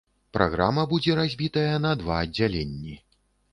Праграма 0.37 0.85
будзе 0.93 1.17
разбітая 1.19 1.75
на 1.85 1.93
два 2.01 2.19
аддзяленні. 2.25 2.99